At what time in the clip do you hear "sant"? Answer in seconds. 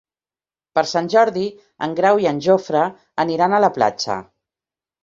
0.91-1.09